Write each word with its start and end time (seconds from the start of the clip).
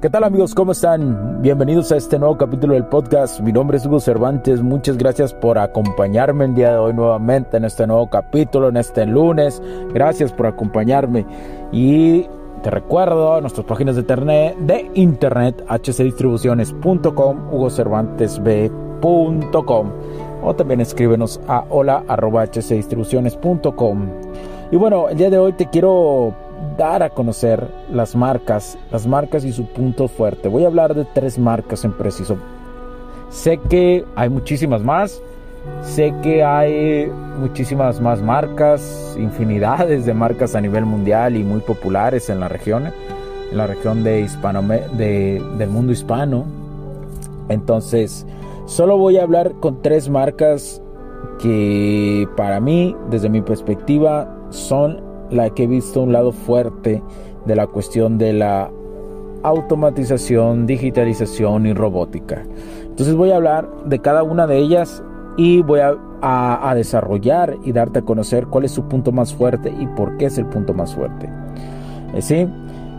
¿Qué 0.00 0.08
tal 0.08 0.22
amigos? 0.22 0.54
¿Cómo 0.54 0.70
están? 0.70 1.42
Bienvenidos 1.42 1.90
a 1.90 1.96
este 1.96 2.20
nuevo 2.20 2.38
capítulo 2.38 2.74
del 2.74 2.84
podcast. 2.84 3.40
Mi 3.40 3.50
nombre 3.50 3.78
es 3.78 3.86
Hugo 3.86 3.98
Cervantes. 3.98 4.62
Muchas 4.62 4.96
gracias 4.96 5.34
por 5.34 5.58
acompañarme 5.58 6.44
el 6.44 6.54
día 6.54 6.70
de 6.70 6.76
hoy 6.76 6.94
nuevamente 6.94 7.56
en 7.56 7.64
este 7.64 7.84
nuevo 7.84 8.08
capítulo, 8.08 8.68
en 8.68 8.76
este 8.76 9.06
lunes. 9.06 9.60
Gracias 9.92 10.32
por 10.32 10.46
acompañarme. 10.46 11.26
Y 11.72 12.28
te 12.62 12.70
recuerdo 12.70 13.40
nuestras 13.40 13.66
páginas 13.66 13.96
de 13.96 14.02
internet, 14.02 14.56
de 14.58 14.88
internet 14.94 15.64
hcdistribuciones.com, 15.68 17.52
hugocervantesb.com 17.52 19.90
o 20.44 20.54
también 20.54 20.80
escríbenos 20.80 21.40
a 21.48 21.64
hola.hcdistribuciones.com. 21.70 24.06
Y 24.70 24.76
bueno, 24.76 25.08
el 25.08 25.18
día 25.18 25.30
de 25.30 25.38
hoy 25.38 25.54
te 25.54 25.68
quiero 25.68 26.32
dar 26.76 27.02
a 27.02 27.10
conocer 27.10 27.66
las 27.92 28.14
marcas, 28.14 28.78
las 28.90 29.06
marcas 29.06 29.44
y 29.44 29.52
su 29.52 29.66
punto 29.66 30.08
fuerte. 30.08 30.48
Voy 30.48 30.64
a 30.64 30.68
hablar 30.68 30.94
de 30.94 31.04
tres 31.04 31.38
marcas 31.38 31.84
en 31.84 31.92
preciso. 31.92 32.36
Sé 33.30 33.58
que 33.68 34.04
hay 34.14 34.28
muchísimas 34.28 34.82
más, 34.82 35.20
sé 35.82 36.14
que 36.22 36.42
hay 36.42 37.10
muchísimas 37.38 38.00
más 38.00 38.22
marcas, 38.22 39.16
infinidades 39.18 40.06
de 40.06 40.14
marcas 40.14 40.54
a 40.54 40.60
nivel 40.60 40.86
mundial 40.86 41.36
y 41.36 41.44
muy 41.44 41.60
populares 41.60 42.30
en 42.30 42.40
la 42.40 42.48
región, 42.48 42.86
en 43.50 43.56
la 43.56 43.66
región 43.66 44.02
de 44.02 44.20
hispano, 44.20 44.62
de, 44.62 45.42
del 45.58 45.68
mundo 45.68 45.92
hispano. 45.92 46.44
Entonces, 47.48 48.26
solo 48.66 48.96
voy 48.96 49.18
a 49.18 49.22
hablar 49.22 49.52
con 49.60 49.82
tres 49.82 50.08
marcas 50.08 50.82
que 51.38 52.28
para 52.36 52.60
mí, 52.60 52.96
desde 53.10 53.28
mi 53.28 53.42
perspectiva, 53.42 54.28
son 54.50 55.07
la 55.30 55.50
que 55.50 55.64
he 55.64 55.66
visto 55.66 56.02
un 56.02 56.12
lado 56.12 56.32
fuerte 56.32 57.02
de 57.46 57.56
la 57.56 57.66
cuestión 57.66 58.18
de 58.18 58.32
la 58.32 58.70
automatización, 59.42 60.66
digitalización 60.66 61.66
y 61.66 61.72
robótica. 61.72 62.44
Entonces 62.82 63.14
voy 63.14 63.30
a 63.30 63.36
hablar 63.36 63.68
de 63.84 64.00
cada 64.00 64.22
una 64.22 64.46
de 64.46 64.58
ellas 64.58 65.02
y 65.36 65.62
voy 65.62 65.80
a, 65.80 66.74
desarrollar 66.74 67.56
y 67.64 67.70
darte 67.70 68.00
a 68.00 68.02
conocer 68.02 68.48
cuál 68.48 68.64
es 68.64 68.72
su 68.72 68.88
punto 68.88 69.12
más 69.12 69.32
fuerte 69.32 69.72
y 69.78 69.86
por 69.86 70.16
qué 70.16 70.26
es 70.26 70.36
el 70.36 70.46
punto 70.46 70.74
más 70.74 70.94
fuerte. 70.94 71.30
Eh, 72.14 72.22
¿Sí? 72.22 72.48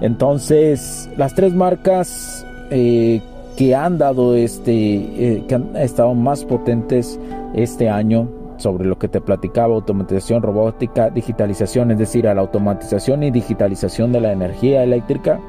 Entonces, 0.01 1.09
las 1.17 1.35
tres 1.35 1.53
marcas 1.53 2.45
eh, 2.71 3.21
que 3.57 3.75
han 3.75 3.97
dado 3.97 4.35
este, 4.35 4.71
eh, 4.71 5.43
que 5.47 5.55
han 5.55 5.75
estado 5.75 6.13
más 6.13 6.45
potentes 6.45 7.19
este 7.53 7.89
año 7.89 8.38
sobre 8.59 8.85
lo 8.85 8.99
que 8.99 9.07
te 9.07 9.21
platicaba, 9.21 9.73
automatización, 9.73 10.43
robótica, 10.43 11.09
digitalización, 11.09 11.91
es 11.91 11.97
decir, 11.97 12.27
a 12.27 12.33
la 12.33 12.41
automatización 12.41 13.23
y 13.23 13.31
digitalización 13.31 14.11
de 14.11 14.21
la 14.21 14.31
energía 14.31 14.83
eléctrica. 14.83 15.39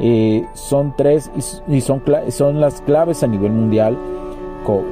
Eh, 0.00 0.46
son 0.54 0.94
tres 0.96 1.30
y, 1.68 1.80
son, 1.80 2.02
son 2.30 2.60
las 2.60 2.80
claves 2.82 3.22
a 3.22 3.26
nivel 3.26 3.52
mundial, 3.52 3.98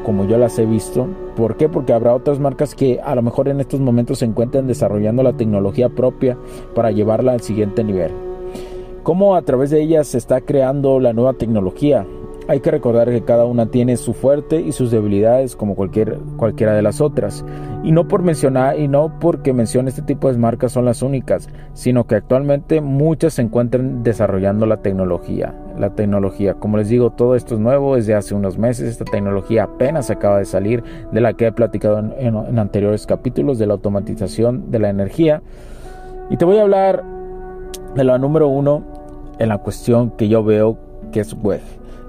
como 0.04 0.26
yo 0.26 0.38
las 0.38 0.58
he 0.58 0.66
visto. 0.66 1.06
¿Por 1.36 1.56
qué? 1.56 1.68
Porque 1.68 1.92
habrá 1.92 2.14
otras 2.14 2.40
marcas 2.40 2.74
que 2.74 3.00
a 3.00 3.14
lo 3.14 3.22
mejor 3.22 3.48
en 3.48 3.60
estos 3.60 3.80
momentos 3.80 4.18
se 4.18 4.24
encuentran 4.24 4.66
desarrollando 4.66 5.22
la 5.22 5.34
tecnología 5.34 5.88
propia 5.88 6.36
para 6.74 6.90
llevarla 6.90 7.32
al 7.32 7.42
siguiente 7.42 7.84
nivel. 7.84 8.12
¿Cómo 9.02 9.36
a 9.36 9.42
través 9.42 9.70
de 9.70 9.80
ellas 9.80 10.08
se 10.08 10.18
está 10.18 10.40
creando 10.40 10.98
la 10.98 11.12
nueva 11.12 11.34
tecnología? 11.34 12.04
Hay 12.48 12.60
que 12.60 12.70
recordar 12.70 13.10
que 13.10 13.24
cada 13.24 13.44
una 13.44 13.66
tiene 13.66 13.96
su 13.96 14.14
fuerte 14.14 14.60
y 14.60 14.70
sus 14.70 14.92
debilidades 14.92 15.56
como 15.56 15.74
cualquier, 15.74 16.20
cualquiera 16.36 16.74
de 16.74 16.82
las 16.82 17.00
otras. 17.00 17.44
Y 17.82 17.90
no 17.90 18.06
por 18.06 18.22
mencionar 18.22 18.78
y 18.78 18.86
no 18.86 19.18
porque 19.18 19.52
mencione 19.52 19.88
este 19.88 20.02
tipo 20.02 20.30
de 20.30 20.38
marcas 20.38 20.70
son 20.70 20.84
las 20.84 21.02
únicas, 21.02 21.48
sino 21.72 22.06
que 22.06 22.14
actualmente 22.14 22.80
muchas 22.80 23.34
se 23.34 23.42
encuentran 23.42 24.04
desarrollando 24.04 24.64
la 24.64 24.76
tecnología. 24.76 25.56
La 25.76 25.96
tecnología, 25.96 26.54
como 26.54 26.76
les 26.76 26.88
digo, 26.88 27.10
todo 27.10 27.34
esto 27.34 27.54
es 27.54 27.60
nuevo 27.60 27.96
desde 27.96 28.14
hace 28.14 28.32
unos 28.36 28.58
meses. 28.58 28.90
Esta 28.90 29.04
tecnología 29.04 29.64
apenas 29.64 30.10
acaba 30.10 30.38
de 30.38 30.44
salir 30.44 30.84
de 31.10 31.20
la 31.20 31.32
que 31.32 31.48
he 31.48 31.52
platicado 31.52 31.98
en, 31.98 32.36
en 32.36 32.58
anteriores 32.60 33.06
capítulos 33.06 33.58
de 33.58 33.66
la 33.66 33.72
automatización 33.72 34.70
de 34.70 34.78
la 34.78 34.88
energía. 34.88 35.42
Y 36.30 36.36
te 36.36 36.44
voy 36.44 36.58
a 36.58 36.62
hablar 36.62 37.02
de 37.96 38.04
la 38.04 38.18
número 38.18 38.46
uno 38.46 38.84
en 39.40 39.48
la 39.48 39.58
cuestión 39.58 40.12
que 40.12 40.28
yo 40.28 40.44
veo 40.44 40.78
que 41.10 41.18
es 41.18 41.34
web 41.34 41.60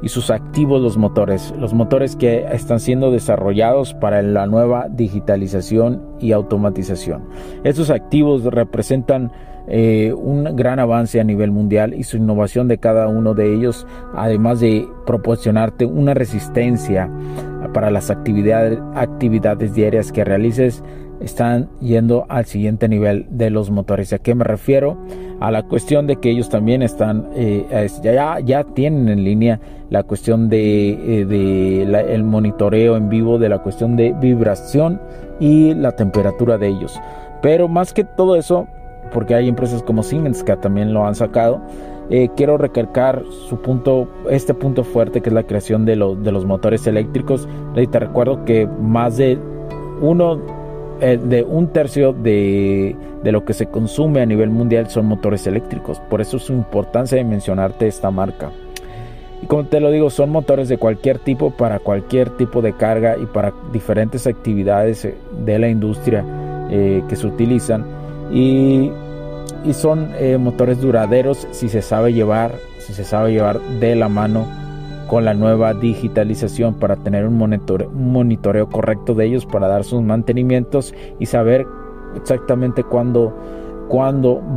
y 0.02 0.10
sus 0.10 0.30
activos 0.30 0.82
los 0.82 0.98
motores, 0.98 1.54
los 1.58 1.74
motores 1.74 2.16
que 2.16 2.46
están 2.52 2.80
siendo 2.80 3.12
desarrollados 3.12 3.94
para 3.94 4.22
la 4.22 4.46
nueva 4.46 4.88
digitalización 4.90 6.02
y 6.20 6.32
automatización. 6.32 7.24
Estos 7.64 7.90
activos 7.90 8.44
representan 8.44 9.32
eh, 9.70 10.14
un 10.14 10.56
gran 10.56 10.80
avance 10.80 11.20
a 11.20 11.26
nivel 11.26 11.52
mundial 11.52 11.94
y 11.94 12.04
su 12.04 12.18
innovación 12.18 12.68
de 12.68 12.78
cada 12.78 13.08
uno 13.10 13.34
de 13.34 13.54
ellos, 13.54 13.86
además 14.16 14.62
de 14.62 14.88
proporcionarte 15.06 15.86
una 15.86 16.14
resistencia 16.14 17.12
para 17.74 17.92
las 17.92 18.10
actividades, 18.10 18.80
actividades 18.96 19.74
diarias 19.74 20.12
que 20.12 20.24
realices, 20.24 20.84
están 21.20 21.70
yendo 21.82 22.26
al 22.30 22.46
siguiente 22.46 22.88
nivel 22.88 23.26
de 23.30 23.50
los 23.50 23.70
motores. 23.70 24.14
¿A 24.14 24.20
qué 24.20 24.36
me 24.36 24.44
refiero? 24.44 24.98
A 25.40 25.52
la 25.52 25.64
cuestión 25.64 26.08
de 26.08 26.16
que 26.16 26.32
ellos 26.32 26.50
también 26.50 26.82
están, 26.82 27.30
eh, 27.36 27.88
ya, 28.02 28.40
ya 28.40 28.64
tienen 28.64 29.08
en 29.08 29.24
línea 29.24 29.60
la 29.90 30.04
cuestión 30.04 30.50
de, 30.50 30.90
eh, 31.22 32.06
el 32.10 32.24
monitoreo 32.24 32.98
en 32.98 33.08
vivo 33.10 33.38
de 33.38 33.50
la 33.50 33.60
cuestión 33.60 33.96
de 33.96 34.14
vibración 34.20 35.00
y 35.40 35.76
la 35.76 35.92
temperatura 35.92 36.58
de 36.58 36.70
ellos. 36.70 37.00
Pero 37.44 37.68
más 37.68 37.94
que 37.94 38.04
todo 38.04 38.36
eso, 38.36 38.68
porque 39.14 39.36
hay 39.36 39.48
empresas 39.48 39.84
como 39.84 40.02
Siemens 40.02 40.44
que 40.44 40.56
también 40.58 40.92
lo 40.92 41.06
han 41.06 41.14
sacado, 41.14 41.62
eh, 42.10 42.30
quiero 42.36 42.58
recalcar 42.58 43.22
su 43.48 43.62
punto, 43.62 44.08
este 44.30 44.54
punto 44.56 44.84
fuerte 44.84 45.22
que 45.22 45.30
es 45.30 45.34
la 45.34 45.44
creación 45.44 45.86
de, 45.86 45.92
de 45.92 46.32
los 46.32 46.46
motores 46.46 46.88
eléctricos. 46.88 47.48
Y 47.76 47.86
te 47.86 48.00
recuerdo 48.00 48.44
que 48.44 48.66
más 48.66 49.18
de 49.18 49.38
uno 50.02 50.40
eh, 51.00 51.20
de 51.22 51.44
un 51.44 51.68
tercio 51.68 52.14
de, 52.14 52.96
lo 53.24 53.46
que 53.46 53.54
se 53.54 53.68
consume 53.68 54.22
a 54.22 54.26
nivel 54.26 54.50
mundial 54.50 54.90
son 54.90 55.06
motores 55.06 55.46
eléctricos. 55.48 56.00
Por 56.10 56.22
eso 56.22 56.38
es 56.38 56.44
su 56.44 56.54
importancia 56.54 57.18
de 57.18 57.24
mencionarte 57.24 57.88
esta 57.88 58.12
marca. 58.12 58.52
Y 59.42 59.46
como 59.46 59.66
te 59.66 59.80
lo 59.80 59.92
digo, 59.92 60.10
son 60.10 60.32
motores 60.32 60.70
de 60.70 60.78
cualquier 60.78 61.20
tipo 61.20 61.52
para 61.52 61.80
cualquier 61.80 62.32
tipo 62.32 62.62
de 62.62 62.74
carga 62.74 63.16
y 63.18 63.26
para 63.28 63.54
diferentes 63.72 64.26
actividades 64.26 65.06
eh, 65.06 65.16
de 65.46 65.60
la 65.60 65.70
industria 65.70 66.26
eh, 66.72 67.04
que 67.08 67.16
se 67.16 67.28
utilizan. 67.28 67.86
Y, 68.32 68.92
y 69.64 69.74
son 69.74 70.10
motores 70.40 70.82
duraderos 70.82 71.48
si 71.52 71.70
se 71.70 71.82
sabe 71.82 72.14
llevar, 72.14 72.56
si 72.80 72.94
se 72.94 73.04
sabe 73.04 73.32
llevar 73.32 73.60
de 73.80 73.96
la 73.96 74.10
mano 74.10 74.46
con 75.08 75.26
la 75.26 75.34
nueva 75.34 75.74
digitalización 75.74 76.76
para 76.76 76.98
tener 76.98 77.26
un 77.26 77.38
monitoreo, 77.38 78.70
correcto 78.70 79.14
de 79.16 79.26
ellos, 79.26 79.46
para 79.46 79.68
dar 79.68 79.84
sus 79.84 80.02
mantenimientos 80.02 80.94
y 81.20 81.26
saber 81.26 81.66
exactamente 82.16 82.84
cuándo, 82.84 83.34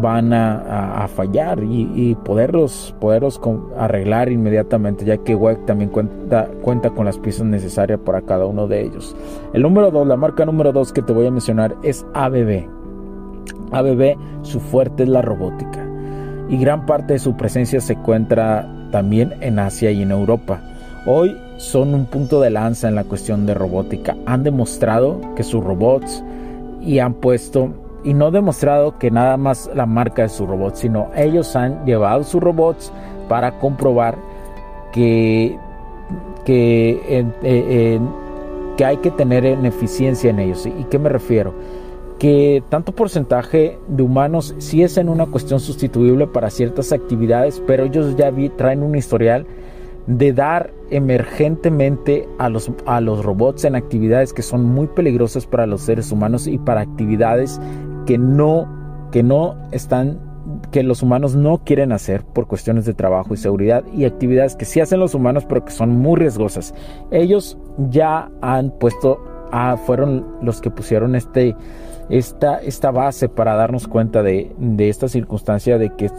van 0.00 0.33
a, 0.33 1.06
fallar 1.15 1.62
y, 1.62 2.16
poderlos, 2.25 2.94
poderlos 3.00 3.41
arreglar 3.78 4.31
inmediatamente, 4.31 5.05
ya 5.05 5.19
que 5.19 5.35
WEC 5.35 5.67
también 5.67 5.91
cuenta, 5.91 6.49
cuenta 6.62 6.91
con 6.91 7.05
las 7.05 7.19
piezas 7.19 7.46
necesarias 7.46 8.00
para 8.05 8.23
cada 8.23 8.46
uno 8.46 8.67
de 8.67 8.82
ellos. 8.82 9.17
El 9.53 9.62
número 9.62 9.91
2, 9.91 10.06
la 10.06 10.17
marca 10.17 10.44
número 10.44 10.73
2 10.73 10.93
que 10.93 11.03
te 11.03 11.12
voy 11.12 11.26
a 11.26 11.31
mencionar 11.31 11.76
es 11.82 12.05
ABB. 12.14 12.67
ABB, 13.73 14.17
su 14.43 14.58
fuerte 14.58 15.05
es 15.05 15.08
la 15.08 15.23
robótica 15.23 15.87
y 16.50 16.56
gran 16.56 16.85
parte 16.85 17.12
de 17.12 17.19
su 17.20 17.37
presencia 17.37 17.81
se 17.81 17.93
encuentra 17.93 18.69
también 18.90 19.34
en 19.40 19.58
Asia 19.58 19.90
y 19.90 20.02
en 20.02 20.10
Europa. 20.10 20.60
Hoy 21.06 21.37
son 21.56 21.94
un 21.94 22.06
punto 22.06 22.40
de 22.40 22.50
lanza 22.50 22.88
en 22.88 22.94
la 22.94 23.04
cuestión 23.04 23.46
de 23.46 23.54
robótica. 23.54 24.16
Han 24.26 24.42
demostrado 24.42 25.20
que 25.34 25.42
sus 25.42 25.64
robots 25.64 26.22
y 26.82 26.98
han 26.98 27.14
puesto 27.14 27.70
y 28.02 28.14
no 28.14 28.31
demostrado 28.31 28.98
que 28.98 29.10
nada 29.10 29.37
más 29.37 29.70
la 29.75 29.87
marca 29.87 30.22
de 30.22 30.28
sus 30.28 30.48
robots, 30.48 30.81
sino 30.81 31.10
ellos 31.14 31.54
han 31.56 31.84
llevado 31.84 32.25
sus 32.25 32.42
robots 32.42 32.92
para 33.28 33.58
comprobar 33.58 34.16
que, 34.93 35.56
que, 36.44 37.28
que 38.76 38.84
hay 38.84 38.96
que 38.98 39.10
tener 39.10 39.44
en 39.44 39.66
eficiencia 39.66 40.31
en 40.31 40.38
ellos. 40.38 40.66
¿Y 40.66 40.84
qué 40.84 40.98
me 40.98 41.08
refiero? 41.08 41.54
Que 42.20 42.62
tanto 42.69 42.93
porcentaje 42.93 43.78
de 43.88 44.02
humanos 44.02 44.55
sí 44.58 44.82
es 44.82 44.99
en 44.99 45.08
una 45.08 45.25
cuestión 45.25 45.58
sustituible 45.58 46.26
para 46.26 46.50
ciertas 46.50 46.93
actividades, 46.93 47.62
pero 47.67 47.84
ellos 47.84 48.14
ya 48.14 48.31
traen 48.58 48.82
un 48.82 48.94
historial 48.94 49.46
de 50.06 50.34
dar 50.34 50.70
emergentemente 50.90 52.28
a 52.38 52.50
los, 52.50 52.70
a 52.84 53.00
los 53.00 53.25
robots 53.25 53.64
en 53.64 53.75
actividades 53.75 54.34
que 54.34 54.43
son 54.43 54.67
muy 54.67 54.87
peligrosas 54.88 55.46
para 55.46 55.67
los 55.67 55.81
seres 55.81 56.12
humanos 56.12 56.46
y 56.46 56.58
para 56.58 56.82
actividades 56.82 57.58
que 58.05 58.19
no, 58.19 58.69
que 59.12 59.22
no 59.22 59.56
están 59.72 60.20
que 60.72 60.82
los 60.82 61.02
humanos 61.02 61.37
no 61.37 61.58
quieren 61.64 61.93
hacer 61.93 62.25
por 62.25 62.46
cuestiones 62.46 62.84
de 62.84 62.94
trabajo 62.94 63.34
y 63.34 63.37
seguridad 63.37 63.84
y 63.94 64.05
actividades 64.05 64.56
que 64.56 64.64
sí 64.64 64.81
hacen 64.81 65.00
los 65.00 65.14
humanos 65.14 65.44
pero 65.49 65.64
que 65.64 65.72
son 65.72 65.90
muy 65.90 66.19
riesgosas. 66.19 66.75
Ellos 67.11 67.56
ya 67.90 68.31
han 68.43 68.70
puesto, 68.70 69.22
a, 69.52 69.76
fueron 69.76 70.26
los 70.43 70.61
que 70.61 70.70
pusieron 70.70 71.14
este, 71.14 71.56
esta, 72.08 72.58
esta 72.58 72.91
base 72.91 73.29
para 73.29 73.55
darnos 73.55 73.88
cuenta 73.88 74.23
de, 74.23 74.52
de 74.58 74.88
esta 74.88 75.08
circunstancia 75.08 75.79
de 75.79 75.91
que 75.97 76.11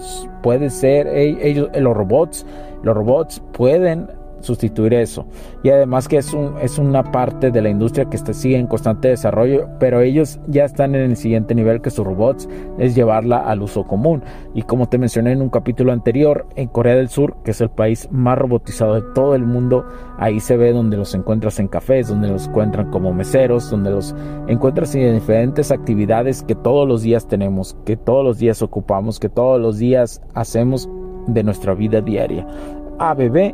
puede 0.42 0.70
ser 0.70 1.08
ellos, 1.08 1.70
los 1.76 1.96
robots, 1.96 2.46
los 2.84 2.96
robots 2.96 3.42
pueden 3.52 4.10
sustituir 4.42 4.94
eso. 4.94 5.26
Y 5.64 5.70
además 5.70 6.08
que 6.08 6.18
es, 6.18 6.34
un, 6.34 6.56
es 6.62 6.78
una 6.78 7.12
parte 7.12 7.52
de 7.52 7.62
la 7.62 7.70
industria 7.70 8.06
que 8.06 8.18
está, 8.18 8.34
sigue 8.34 8.58
en 8.58 8.68
constante 8.68 9.10
desarrollo, 9.10 9.68
pero 9.80 10.02
ellos 10.02 10.40
ya 10.48 10.66
están 10.66 10.96
en 10.96 11.12
el 11.12 11.18
siguiente 11.18 11.56
nivel 11.56 11.82
que 11.82 11.90
sus 11.90 12.06
robots 12.06 12.48
es 12.78 12.96
llevarla 12.96 13.38
al 13.38 13.62
uso 13.62 13.84
común. 13.84 14.24
Y 14.54 14.64
como 14.64 14.88
te 14.90 14.98
mencioné 14.98 15.32
en 15.32 15.42
un 15.42 15.50
capítulo 15.50 15.92
anterior, 15.92 16.46
en 16.56 16.68
Corea 16.68 16.96
del 16.96 17.10
Sur, 17.10 17.36
que 17.44 17.52
es 17.52 17.62
el 17.62 17.70
país 17.70 18.08
más 18.12 18.38
robotizado 18.38 18.96
de 18.96 19.14
todo 19.14 19.36
el 19.36 19.44
mundo, 19.44 19.86
ahí 20.18 20.40
se 20.40 20.58
ve 20.58 20.72
donde 20.72 20.98
los 20.98 21.14
encuentras 21.14 21.60
en 21.60 21.68
cafés, 21.68 22.08
donde 22.08 22.28
los 22.28 22.48
encuentran 22.48 22.92
como 22.92 23.14
meseros, 23.14 23.70
donde 23.70 23.92
los 23.92 24.16
encuentras 24.48 24.94
en 24.96 25.16
diferentes 25.16 25.72
actividades 25.72 26.44
que 26.44 26.56
todos 26.56 26.88
los 26.88 27.02
días 27.02 27.28
tenemos, 27.28 27.76
que 27.86 27.98
todos 27.98 28.24
los 28.24 28.38
días 28.38 28.62
ocupamos, 28.62 29.20
que 29.20 29.30
todos 29.30 29.60
los 29.60 29.78
días 29.78 30.22
hacemos 30.34 30.90
de 31.28 31.44
nuestra 31.44 31.74
vida 31.74 32.02
diaria. 32.02 32.46
ABB 33.00 33.54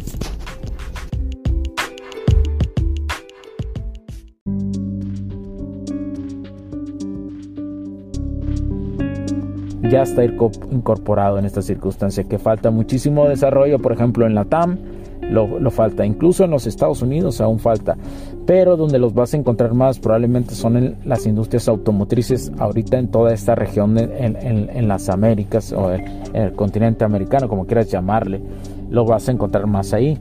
Ya 9.91 10.03
está 10.03 10.23
incorporado 10.23 11.37
en 11.37 11.45
esta 11.45 11.61
circunstancia, 11.61 12.23
que 12.23 12.39
falta 12.39 12.71
muchísimo 12.71 13.27
desarrollo, 13.27 13.77
por 13.79 13.91
ejemplo 13.91 14.25
en 14.25 14.33
la 14.33 14.45
TAM, 14.45 14.77
lo, 15.21 15.69
falta, 15.69 16.05
incluso 16.05 16.43
en 16.43 16.51
los 16.51 16.65
Estados 16.65 17.01
Unidos 17.01 17.39
aún 17.41 17.59
falta, 17.59 17.97
pero 18.45 18.75
donde 18.75 18.99
los 18.99 19.13
vas 19.13 19.33
a 19.33 19.37
encontrar 19.37 19.73
más 19.73 19.99
probablemente 19.99 20.55
son 20.55 20.77
en 20.77 20.97
las 21.05 21.25
industrias 21.25 21.67
automotrices 21.67 22.51
ahorita 22.57 22.97
en 22.97 23.09
toda 23.09 23.33
esta 23.33 23.53
región, 23.53 23.97
en, 23.97 24.87
las 24.87 25.09
Américas 25.09 25.73
o 25.73 25.93
en, 25.93 26.05
el 26.33 26.53
continente 26.53 27.03
americano, 27.03 27.47
como 27.47 27.65
quieras 27.65 27.89
llamarle, 27.89 28.41
lo 28.89 29.05
vas 29.05 29.27
a 29.27 29.31
encontrar 29.31 29.67
más 29.67 29.93
ahí. 29.93 30.17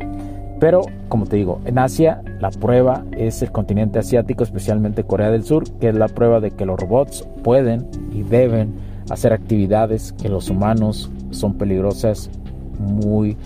Pero, 0.60 0.82
como 1.08 1.26
te 1.26 1.36
digo, 1.36 1.60
en 1.64 1.78
Asia 1.78 2.22
la 2.38 2.50
prueba 2.50 3.04
es 3.12 3.40
el 3.42 3.50
continente 3.50 3.98
asiático, 3.98 4.44
especialmente 4.44 5.04
Corea 5.04 5.30
del 5.30 5.42
Sur, 5.42 5.64
que 5.80 5.88
es 5.88 5.94
la 5.94 6.08
prueba 6.08 6.38
de 6.40 6.50
que 6.50 6.66
los 6.66 6.78
robots 6.78 7.26
pueden 7.42 7.86
y 8.12 8.22
deben 8.22 8.89
hacer 9.10 9.32
actividades 9.32 10.12
que 10.12 10.28
los 10.28 10.48
humanos 10.48 11.10
son 11.30 11.54
peligrosas, 11.54 12.30
muy, 12.78 13.36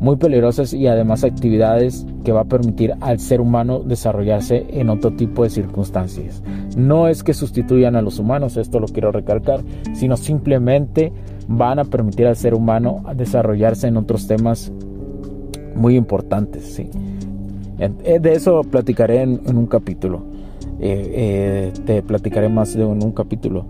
muy 0.00 0.16
peligrosas 0.16 0.72
y 0.72 0.86
además 0.86 1.24
actividades 1.24 2.06
que 2.24 2.32
va 2.32 2.42
a 2.42 2.44
permitir 2.44 2.94
al 3.00 3.18
ser 3.18 3.40
humano 3.40 3.80
desarrollarse 3.80 4.66
en 4.70 4.90
otro 4.90 5.12
tipo 5.12 5.42
de 5.42 5.50
circunstancias. 5.50 6.42
No 6.76 7.08
es 7.08 7.22
que 7.22 7.34
sustituyan 7.34 7.96
a 7.96 8.02
los 8.02 8.18
humanos, 8.18 8.56
esto 8.56 8.80
lo 8.80 8.86
quiero 8.86 9.12
recalcar, 9.12 9.60
sino 9.94 10.16
simplemente 10.16 11.12
van 11.48 11.78
a 11.78 11.84
permitir 11.84 12.26
al 12.26 12.36
ser 12.36 12.54
humano 12.54 13.02
desarrollarse 13.16 13.88
en 13.88 13.96
otros 13.96 14.26
temas 14.26 14.72
muy 15.74 15.96
importantes. 15.96 16.64
¿sí? 16.64 16.90
Eh, 17.78 18.18
de 18.20 18.32
eso 18.32 18.62
platicaré 18.62 19.22
en, 19.22 19.40
un 19.56 19.66
capítulo. 19.66 20.22
Eh, 20.80 21.10
eh, 21.12 21.72
te 21.84 22.02
platicaré 22.02 22.48
más 22.48 22.74
de 22.74 22.84
un 22.84 23.12
capítulo. 23.12 23.66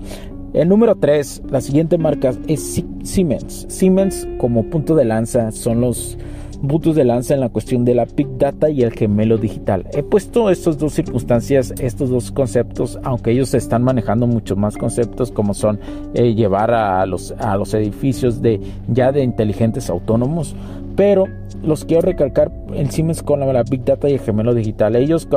El 0.58 0.68
número 0.68 0.96
3, 0.96 1.42
la 1.52 1.60
siguiente 1.60 1.98
marca 1.98 2.32
es 2.48 2.82
Siemens. 3.04 3.66
Siemens 3.68 4.26
como 4.38 4.64
punto 4.64 4.96
de 4.96 5.04
lanza 5.04 5.52
son 5.52 5.80
los 5.80 6.18
puntos 6.66 6.96
de 6.96 7.04
lanza 7.04 7.34
en 7.34 7.38
la 7.38 7.48
cuestión 7.48 7.84
de 7.84 7.94
la 7.94 8.06
Big 8.06 8.26
Data 8.38 8.68
y 8.68 8.82
el 8.82 8.92
gemelo 8.92 9.38
digital. 9.38 9.86
He 9.92 10.02
puesto 10.02 10.50
estas 10.50 10.76
dos 10.76 10.94
circunstancias, 10.94 11.72
estos 11.78 12.10
dos 12.10 12.32
conceptos, 12.32 12.98
aunque 13.04 13.30
ellos 13.30 13.54
están 13.54 13.84
manejando 13.84 14.26
muchos 14.26 14.58
más 14.58 14.76
conceptos 14.76 15.30
como 15.30 15.54
son 15.54 15.78
eh, 16.14 16.34
llevar 16.34 16.72
a 16.72 17.06
los, 17.06 17.30
a 17.38 17.56
los 17.56 17.72
edificios 17.74 18.42
de 18.42 18.60
ya 18.88 19.12
de 19.12 19.22
inteligentes 19.22 19.88
autónomos, 19.88 20.56
pero 20.98 21.26
los 21.62 21.84
quiero 21.84 22.02
recalcar 22.02 22.50
en 22.72 22.90
Siemens 22.90 23.22
con 23.22 23.38
la, 23.38 23.62
Big 23.62 23.84
Data 23.84 24.08
y 24.08 24.14
el 24.14 24.18
gemelo 24.18 24.52
digital. 24.52 24.96
Ellos, 24.96 25.28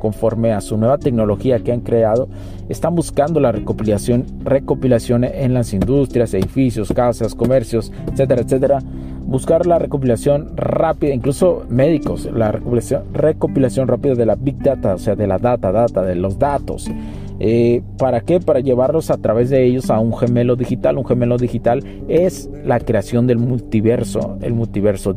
conforme 0.00 0.52
a 0.52 0.60
su 0.60 0.76
nueva 0.76 0.98
tecnología 0.98 1.60
que 1.60 1.72
han 1.72 1.80
creado, 1.80 2.28
están 2.68 2.94
buscando 2.94 3.40
la 3.40 3.50
recopilación, 3.50 4.26
recopilación 4.44 5.24
en 5.24 5.54
las 5.54 5.72
industrias, 5.72 6.34
edificios, 6.34 6.92
casas, 6.92 7.34
comercios, 7.34 7.90
etcétera, 8.12 8.42
etcétera. 8.42 8.78
Buscar 9.24 9.64
la 9.64 9.78
recopilación 9.78 10.54
rápida, 10.54 11.14
incluso 11.14 11.64
médicos, 11.70 12.28
la 12.30 12.52
recopilación, 12.52 13.04
recopilación 13.14 13.88
rápida 13.88 14.14
de 14.14 14.26
la 14.26 14.34
Big 14.34 14.58
Data, 14.58 14.96
o 14.96 14.98
sea, 14.98 15.16
de 15.16 15.26
la 15.26 15.38
data, 15.38 15.72
data, 15.72 16.02
de 16.02 16.16
los 16.16 16.38
datos. 16.38 16.90
Eh, 17.40 17.82
¿Para 17.98 18.20
qué? 18.20 18.40
Para 18.40 18.60
llevarlos 18.60 19.10
a 19.10 19.18
través 19.18 19.50
de 19.50 19.64
ellos 19.64 19.90
a 19.90 19.98
un 19.98 20.16
gemelo 20.16 20.56
digital. 20.56 20.98
Un 20.98 21.06
gemelo 21.06 21.36
digital 21.36 21.84
es 22.08 22.50
la 22.64 22.80
creación 22.80 23.26
del 23.26 23.38
multiverso, 23.38 24.38
el 24.42 24.54
multiverso 24.54 25.12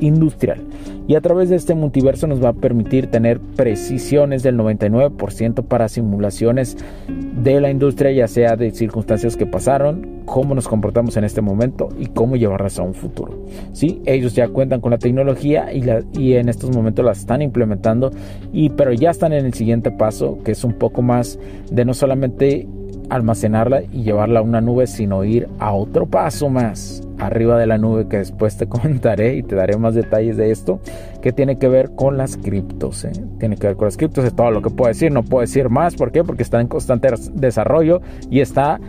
industrial. 0.00 0.62
Y 1.08 1.14
a 1.14 1.20
través 1.20 1.48
de 1.48 1.56
este 1.56 1.74
multiverso 1.74 2.26
nos 2.26 2.42
va 2.42 2.48
a 2.48 2.52
permitir 2.52 3.06
tener 3.08 3.38
precisiones 3.38 4.42
del 4.42 4.56
99% 4.56 5.64
para 5.64 5.88
simulaciones 5.88 6.76
de 7.08 7.60
la 7.60 7.70
industria, 7.70 8.10
ya 8.10 8.26
sea 8.26 8.56
de 8.56 8.72
circunstancias 8.72 9.36
que 9.36 9.46
pasaron, 9.46 10.22
cómo 10.24 10.54
nos 10.54 10.66
comportamos 10.66 11.16
en 11.16 11.24
este 11.24 11.40
momento 11.40 11.90
y 11.98 12.06
cómo 12.06 12.34
llevarlas 12.36 12.78
a 12.80 12.82
un 12.82 12.94
futuro. 12.94 13.44
¿Sí? 13.72 14.02
Ellos 14.04 14.34
ya 14.34 14.48
cuentan 14.48 14.80
con 14.80 14.90
la 14.90 14.98
tecnología 14.98 15.72
y, 15.72 15.84
y 16.18 16.34
en 16.34 16.48
estos 16.48 16.74
momentos 16.74 17.04
la 17.04 17.12
están 17.12 17.40
implementando, 17.40 18.10
y, 18.52 18.70
pero 18.70 18.92
ya 18.92 19.10
están 19.10 19.32
en 19.32 19.46
el 19.46 19.54
siguiente 19.54 19.92
paso, 19.92 20.38
que 20.44 20.52
es 20.52 20.64
un 20.64 20.72
poco 20.72 21.02
más 21.02 21.38
de 21.70 21.84
no 21.84 21.94
solamente 21.94 22.66
almacenarla 23.10 23.82
y 23.92 24.02
llevarla 24.02 24.40
a 24.40 24.42
una 24.42 24.60
nube, 24.60 24.88
sino 24.88 25.22
ir 25.22 25.48
a 25.60 25.72
otro 25.72 26.06
paso 26.06 26.48
más 26.48 27.05
arriba 27.18 27.58
de 27.58 27.66
la 27.66 27.78
nube 27.78 28.08
que 28.08 28.18
después 28.18 28.56
te 28.56 28.66
comentaré 28.68 29.36
y 29.36 29.42
te 29.42 29.54
daré 29.54 29.76
más 29.76 29.94
detalles 29.94 30.36
de 30.36 30.50
esto 30.50 30.80
que 31.22 31.32
tiene 31.32 31.58
que 31.58 31.68
ver 31.68 31.90
con 31.94 32.16
las 32.16 32.36
criptos. 32.36 33.04
¿eh? 33.04 33.12
Tiene 33.38 33.56
que 33.56 33.66
ver 33.66 33.76
con 33.76 33.86
las 33.86 33.96
criptos, 33.96 34.24
es 34.24 34.34
todo 34.34 34.50
lo 34.50 34.62
que 34.62 34.70
puedo 34.70 34.88
decir, 34.88 35.10
no 35.12 35.22
puedo 35.22 35.40
decir 35.40 35.68
más, 35.70 35.94
¿por 35.94 36.12
qué? 36.12 36.24
Porque 36.24 36.42
está 36.42 36.60
en 36.60 36.68
constante 36.68 37.08
desarrollo 37.34 38.00
y 38.30 38.40
está, 38.40 38.80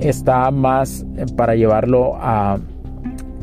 está 0.00 0.50
más 0.50 1.04
eh, 1.16 1.26
para 1.36 1.54
llevarlo 1.54 2.16
a, 2.16 2.58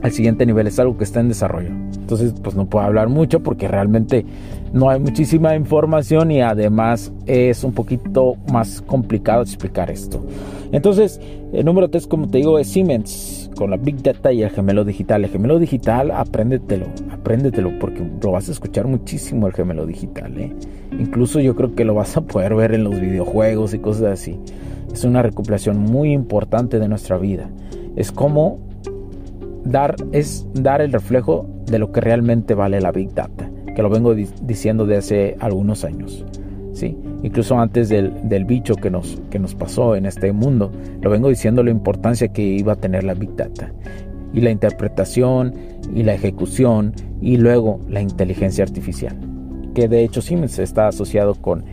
al 0.01 0.12
siguiente 0.12 0.46
nivel, 0.46 0.67
es 0.67 0.79
algo 0.79 0.98
que 0.98 1.03
está 1.03 1.19
en 1.19 1.27
desarrollo. 1.27 1.69
Entonces, 1.69 2.34
pues 2.41 2.55
no 2.55 2.65
puedo 2.65 2.86
hablar 2.86 3.10
mucho 3.10 3.41
porque 3.41 3.67
realmente 3.67 4.25
no 4.74 4.89
hay 4.89 5.00
muchísima 5.00 5.55
información 5.55 6.31
y 6.31 6.41
además 6.41 7.12
es 7.25 7.63
un 7.63 7.74
poquito 7.74 8.36
más 8.51 8.81
complicado 8.81 9.41
explicar 9.41 9.91
esto. 9.91 10.25
Entonces, 10.72 11.19
el 11.53 11.65
número 11.65 11.89
3, 11.89 12.08
como 12.08 12.27
te 12.27 12.39
digo, 12.39 12.58
es 12.60 12.67
Siemens 12.67 13.38
con 13.60 13.72
la 13.72 13.75
Big 13.75 14.01
Data 14.01 14.32
y 14.32 14.42
el 14.42 14.51
gemelo 14.51 14.86
digital. 14.86 15.25
El 15.25 15.32
gemelo 15.32 15.60
digital, 15.60 16.12
apréndetelo, 16.12 16.86
apréndetelo, 17.12 17.78
porque 17.78 18.10
lo 18.24 18.32
vas 18.32 18.48
a 18.48 18.54
escuchar 18.54 18.88
muchísimo 18.88 19.48
el 19.48 19.54
gemelo 19.54 19.86
digital. 19.86 20.39
¿eh? 20.39 20.56
Incluso 20.98 21.42
yo 21.42 21.58
creo 21.58 21.75
que 21.75 21.84
lo 21.84 21.94
vas 21.94 22.16
a 22.16 22.22
poder 22.22 22.56
ver 22.56 22.74
en 22.74 22.86
los 22.86 22.98
videojuegos 22.98 23.74
y 23.74 23.80
cosas 23.80 24.13
así. 24.13 24.39
Es 24.94 25.04
una 25.04 25.24
recopilación 25.24 25.78
muy 25.78 26.13
importante 26.13 26.80
de 26.80 26.88
nuestra 26.88 27.18
vida. 27.18 27.50
Es 27.98 28.13
como 28.13 28.60
dar, 29.66 29.98
es 30.13 30.48
dar 30.54 30.80
el 30.80 30.94
reflejo 30.94 31.46
de 31.66 31.80
lo 31.80 31.92
que 31.92 32.00
realmente 32.00 32.54
vale 32.54 32.80
la 32.80 32.94
Big 32.94 33.13
Data, 33.13 33.51
que 33.75 33.82
lo 33.82 33.89
vengo 33.89 34.16
diciendo 34.16 34.86
de 34.86 34.96
hace 34.96 35.36
algunos 35.42 35.84
años. 35.84 36.24
Incluso 37.24 37.60
antes 37.60 37.90
del, 37.90 38.46
bicho 38.46 38.76
que 38.76 38.90
nos, 38.90 39.22
que 39.30 39.40
nos 39.40 39.56
pasó 39.56 39.96
en 39.96 40.06
este 40.06 40.32
mundo, 40.32 40.72
lo 41.02 41.10
vengo 41.10 41.30
diciendo 41.30 41.64
la 41.64 41.72
importancia 41.72 42.30
que 42.30 42.42
iba 42.42 42.74
a 42.74 42.76
tener 42.78 43.04
la 43.04 43.14
Big 43.14 43.36
Data. 43.36 43.72
Y 44.34 44.42
la 44.42 44.52
interpretación 44.52 45.54
y 45.94 46.04
la 46.04 46.14
ejecución 46.14 46.94
y 47.22 47.38
luego 47.38 47.80
la 47.90 48.02
inteligencia 48.02 48.64
artificial. 48.64 49.16
Que 49.74 49.88
de 49.88 50.04
hecho 50.04 50.22
Siemens 50.22 50.60
está 50.60 50.88
asociado 50.88 51.36
con 51.36 51.64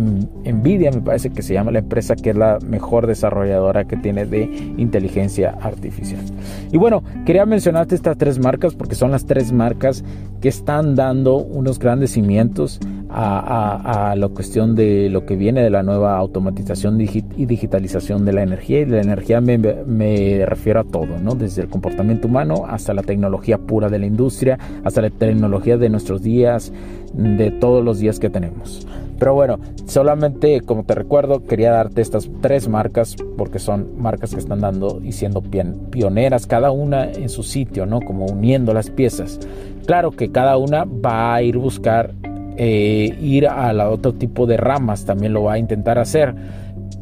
Nvidia, 0.00 0.90
me 0.90 1.02
parece 1.02 1.30
que 1.30 1.42
se 1.42 1.52
llama 1.52 1.70
la 1.70 1.80
empresa 1.80 2.16
que 2.16 2.30
es 2.30 2.36
la 2.36 2.58
mejor 2.66 3.06
desarrolladora 3.06 3.84
que 3.84 3.96
tiene 3.96 4.24
de 4.24 4.44
inteligencia 4.78 5.50
artificial. 5.60 6.22
Y 6.70 6.78
bueno, 6.78 7.02
quería 7.26 7.44
mencionarte 7.44 7.94
estas 7.94 8.16
tres 8.16 8.38
marcas 8.38 8.74
porque 8.74 8.94
son 8.94 9.10
las 9.10 9.26
tres 9.26 9.52
marcas 9.52 10.02
que 10.40 10.48
están 10.48 10.96
dando 10.96 11.36
unos 11.36 11.78
grandes 11.78 12.12
cimientos 12.12 12.80
a, 13.14 14.14
la 14.16 14.28
cuestión 14.28 14.74
de 14.74 15.08
lo 15.10 15.26
que 15.26 15.36
viene 15.36 15.62
de 15.62 15.70
la 15.70 15.82
nueva 15.82 16.16
automatización 16.16 17.00
y 17.00 17.46
digitalización 17.46 18.24
de 18.24 18.32
la 18.32 18.42
energía. 18.42 18.80
Y 18.80 18.84
de 18.84 18.96
la 18.96 19.02
energía 19.02 19.40
me, 19.40 19.58
me, 19.58 20.44
refiero 20.46 20.80
a 20.80 20.84
todo, 20.84 21.18
¿no? 21.18 21.34
Desde 21.34 21.62
el 21.62 21.68
comportamiento 21.68 22.28
humano 22.28 22.64
hasta 22.68 22.94
la 22.94 23.02
tecnología 23.02 23.58
pura 23.58 23.88
de 23.88 23.98
la 23.98 24.06
industria, 24.06 24.58
hasta 24.84 25.02
la 25.02 25.10
tecnología 25.10 25.76
de 25.76 25.88
nuestros 25.88 26.22
días, 26.22 26.72
de 27.14 27.50
todos 27.50 27.84
los 27.84 27.98
días 27.98 28.18
que 28.18 28.30
tenemos. 28.30 28.86
Pero 29.18 29.34
bueno, 29.34 29.60
solamente 29.86 30.62
como 30.62 30.84
te 30.84 30.94
recuerdo, 30.94 31.44
quería 31.44 31.70
darte 31.70 32.00
estas 32.00 32.28
tres 32.40 32.68
marcas 32.68 33.14
porque 33.36 33.58
son 33.58 33.90
marcas 33.98 34.34
que 34.34 34.40
están 34.40 34.60
dando 34.60 35.00
y 35.02 35.12
siendo 35.12 35.42
pioneras, 35.42 36.46
cada 36.46 36.70
una 36.72 37.04
en 37.04 37.28
su 37.28 37.42
sitio, 37.42 37.86
¿no? 37.86 38.00
Como 38.00 38.26
uniendo 38.26 38.74
las 38.74 38.90
piezas. 38.90 39.38
Claro 39.86 40.10
que 40.10 40.30
cada 40.30 40.56
una 40.56 40.84
va 40.84 41.34
a 41.34 41.42
ir 41.42 41.58
buscar 41.58 42.14
eh, 42.56 43.16
ir 43.20 43.46
a 43.46 43.72
la 43.72 43.90
otro 43.90 44.12
tipo 44.14 44.46
de 44.46 44.56
ramas, 44.56 45.04
también 45.04 45.32
lo 45.32 45.44
va 45.44 45.54
a 45.54 45.58
intentar 45.58 45.98
hacer. 45.98 46.34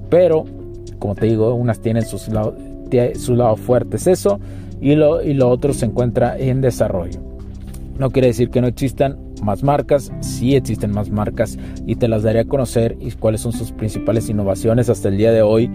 Pero, 0.08 0.44
como 0.98 1.14
te 1.14 1.26
digo, 1.26 1.54
unas 1.54 1.80
tienen 1.80 2.04
sus 2.04 2.28
lados 2.28 2.54
su 3.14 3.36
lado 3.36 3.56
fuertes 3.56 4.06
eso 4.06 4.40
y 4.80 4.94
lo, 4.94 5.22
y 5.22 5.40
otro 5.40 5.72
se 5.72 5.86
encuentra 5.86 6.36
en 6.38 6.60
desarrollo. 6.60 7.20
No 7.98 8.10
quiere 8.10 8.28
decir 8.28 8.50
que 8.50 8.60
no 8.60 8.66
existan 8.66 9.18
más 9.42 9.62
marcas, 9.62 10.10
sí 10.20 10.56
existen 10.56 10.90
más 10.90 11.10
marcas 11.10 11.58
y 11.86 11.96
te 11.96 12.08
las 12.08 12.22
daré 12.22 12.40
a 12.40 12.44
conocer 12.44 12.96
y 13.00 13.10
cuáles 13.12 13.42
son 13.42 13.52
sus 13.52 13.72
principales 13.72 14.28
innovaciones 14.28 14.88
hasta 14.88 15.08
el 15.08 15.18
día 15.18 15.32
de 15.32 15.42
hoy. 15.42 15.70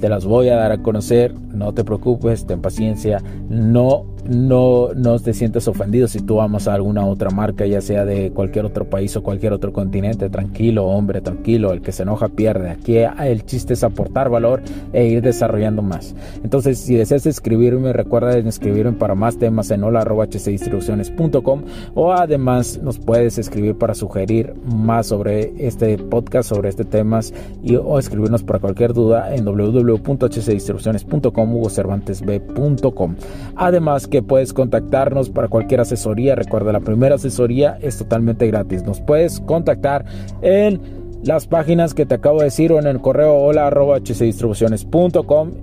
Te 0.00 0.08
las 0.08 0.24
voy 0.24 0.48
a 0.48 0.56
dar 0.56 0.72
a 0.72 0.82
conocer, 0.82 1.34
no 1.34 1.72
te 1.74 1.84
preocupes, 1.84 2.46
ten 2.46 2.60
paciencia, 2.60 3.22
no 3.48 4.06
no, 4.28 4.90
no 4.94 5.18
te 5.18 5.32
sientes 5.32 5.68
ofendido 5.68 6.06
si 6.06 6.20
tú 6.20 6.40
amas 6.40 6.68
a 6.68 6.74
alguna 6.74 7.06
otra 7.06 7.30
marca, 7.30 7.64
ya 7.66 7.80
sea 7.80 8.04
de 8.04 8.30
cualquier 8.30 8.66
otro 8.66 8.84
país 8.84 9.16
o 9.16 9.22
cualquier 9.22 9.54
otro 9.54 9.72
continente. 9.72 10.28
Tranquilo, 10.28 10.84
hombre, 10.84 11.22
tranquilo. 11.22 11.72
El 11.72 11.80
que 11.80 11.92
se 11.92 12.02
enoja 12.02 12.28
pierde. 12.28 12.70
Aquí 12.70 12.98
el 12.98 13.46
chiste 13.46 13.72
es 13.72 13.84
aportar 13.84 14.28
valor 14.28 14.60
e 14.92 15.06
ir 15.06 15.22
desarrollando 15.22 15.80
más. 15.80 16.14
Entonces, 16.44 16.78
si 16.78 16.94
deseas 16.94 17.24
escribirme, 17.26 17.92
recuerda 17.94 18.36
escribirme 18.36 18.92
para 18.92 19.14
más 19.14 19.38
temas 19.38 19.70
en 19.70 19.82
hola.hcdistribuciones.com 19.82 21.62
o 21.94 22.12
además 22.12 22.80
nos 22.82 22.98
puedes 22.98 23.38
escribir 23.38 23.76
para 23.76 23.94
sugerir 23.94 24.54
más 24.70 25.06
sobre 25.06 25.66
este 25.66 25.96
podcast, 25.96 26.50
sobre 26.50 26.68
este 26.68 26.84
temas 26.84 27.32
y, 27.62 27.76
o 27.76 27.98
escribirnos 27.98 28.42
para 28.42 28.58
cualquier 28.58 28.92
duda 28.92 29.34
en 29.34 29.46
www.hcdistribuciones.com 29.88 31.56
o 31.56 31.70
cervantesb.com. 31.70 33.16
Además 33.56 34.06
que 34.06 34.22
puedes 34.22 34.52
contactarnos 34.52 35.30
para 35.30 35.48
cualquier 35.48 35.80
asesoría. 35.80 36.34
Recuerda, 36.34 36.72
la 36.72 36.80
primera 36.80 37.16
asesoría 37.16 37.78
es 37.80 37.98
totalmente 37.98 38.46
gratis. 38.46 38.84
Nos 38.84 39.00
puedes 39.00 39.40
contactar 39.40 40.04
en 40.42 40.80
las 41.24 41.46
páginas 41.46 41.94
que 41.94 42.06
te 42.06 42.14
acabo 42.14 42.38
de 42.38 42.44
decir 42.44 42.72
o 42.72 42.78
en 42.78 42.86
el 42.86 43.00
correo 43.00 43.34
hola 43.34 43.72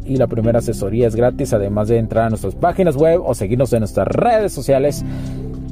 y 0.05 0.17
la 0.17 0.27
primera 0.27 0.59
asesoría 0.59 1.07
es 1.07 1.15
gratis 1.15 1.53
además 1.53 1.87
de 1.87 1.97
entrar 1.97 2.25
a 2.25 2.29
nuestras 2.29 2.55
páginas 2.55 2.97
web 2.97 3.21
o 3.25 3.33
seguirnos 3.33 3.71
en 3.71 3.79
nuestras 3.79 4.07
redes 4.07 4.51
sociales 4.51 5.05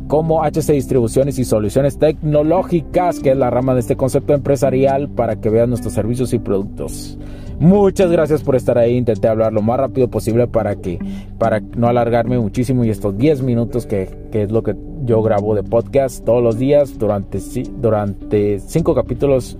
como 0.08 0.44
HC 0.44 0.74
Distribuciones 0.74 1.40
y 1.40 1.44
Soluciones 1.44 1.98
Tecnológicas, 1.98 3.20
que 3.20 3.32
es 3.32 3.38
la 3.38 3.50
rama 3.50 3.74
de 3.74 3.80
este 3.82 3.96
concepto 3.96 4.34
empresarial 4.34 5.10
para 5.10 5.38
que 5.38 5.50
veas 5.50 5.68
nuestros 5.68 5.94
servicios 5.94 6.34
y 6.34 6.40
productos. 6.40 7.18
Muchas 7.64 8.12
gracias 8.12 8.44
por 8.44 8.58
estar 8.58 8.78
ahí. 8.78 8.98
Intenté 8.98 9.30
hablar 9.30 9.54
lo 9.54 9.62
más 9.62 9.80
rápido 9.80 10.10
posible 10.10 10.48
para 10.48 10.76
que 10.76 11.00
para 11.40 11.62
no 11.62 11.88
alargarme 11.88 12.38
muchísimo 12.38 12.84
y 12.84 12.90
estos 12.90 13.18
10 13.18 13.42
minutos 13.42 13.86
que, 13.86 14.10
es 14.34 14.52
lo 14.52 14.64
que 14.64 14.76
yo 15.06 15.22
grabo 15.22 15.56
de 15.56 15.64
podcast 15.64 16.26
todos 16.26 16.44
los 16.44 16.58
días 16.58 17.00
durante 17.00 17.40
durante 17.78 18.60
5 18.60 18.94
capítulos 18.94 19.58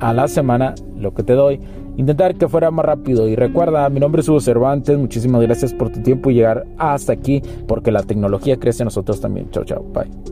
a 0.00 0.12
la 0.12 0.26
semana, 0.26 0.74
lo 0.98 1.14
que 1.14 1.22
te 1.22 1.34
doy. 1.34 1.60
Intentar 1.96 2.34
que 2.34 2.48
fuera 2.48 2.72
más 2.72 2.86
rápido 2.86 3.28
y 3.28 3.36
recuerda, 3.36 3.88
mi 3.88 4.00
nombre 4.00 4.22
es 4.22 4.28
Hugo 4.28 4.40
Cervantes, 4.40 4.98
muchísimas 4.98 5.42
gracias 5.42 5.72
por 5.72 5.90
tu 5.92 6.02
tiempo 6.02 6.28
y 6.28 6.34
llegar 6.34 6.66
hasta 6.76 7.12
aquí 7.12 7.40
porque 7.68 7.92
la 7.92 8.02
tecnología 8.02 8.56
crece 8.56 8.84
nosotros 8.84 9.20
también. 9.20 9.48
Chao, 9.52 9.62
chao, 9.64 9.84
bye. 9.94 10.31